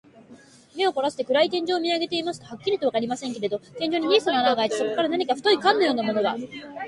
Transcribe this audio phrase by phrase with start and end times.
[0.75, 6.35] 目をこらして、暗い天井を見あげていますと、はっきりとはわかりませんけれど、天井に小さな穴がひらいて、そこから何か太い管のようなものが、